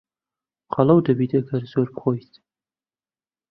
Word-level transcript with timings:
قەڵەو 0.73 0.99
دەبیت 1.07 1.31
ئەگەر 1.35 1.63
زۆر 1.71 1.87
بخۆیت. 1.95 2.33